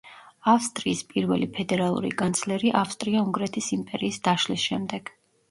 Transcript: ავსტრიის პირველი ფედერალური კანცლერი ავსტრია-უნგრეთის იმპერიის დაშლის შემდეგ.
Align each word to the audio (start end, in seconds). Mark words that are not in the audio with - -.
ავსტრიის 0.51 1.03
პირველი 1.11 1.47
ფედერალური 1.57 2.09
კანცლერი 2.23 2.73
ავსტრია-უნგრეთის 2.81 3.71
იმპერიის 3.79 4.21
დაშლის 4.31 4.67
შემდეგ. 4.73 5.15